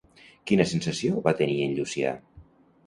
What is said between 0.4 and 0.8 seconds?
Quina